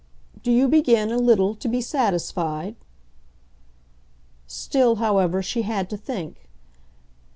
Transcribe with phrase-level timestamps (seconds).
[0.41, 2.75] "Do you begin, a little, to be satisfied?"
[4.47, 6.49] Still, however, she had to think.